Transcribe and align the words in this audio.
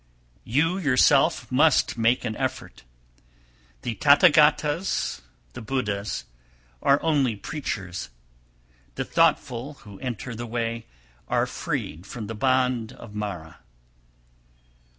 276. 0.45 0.55
You 0.55 0.77
yourself 0.89 1.51
must 1.51 1.95
make 1.95 2.25
an 2.25 2.35
effort. 2.37 2.81
The 3.83 3.93
Tathagatas 3.93 5.21
(Buddhas) 5.53 6.25
are 6.81 6.99
only 7.03 7.35
preachers. 7.35 8.09
The 8.95 9.05
thoughtful 9.05 9.73
who 9.85 9.99
enter 9.99 10.33
the 10.33 10.47
way 10.47 10.87
are 11.27 11.45
freed 11.45 12.07
from 12.07 12.25
the 12.25 12.33
bondage 12.33 12.97
of 12.97 13.13
Mara. 13.13 13.59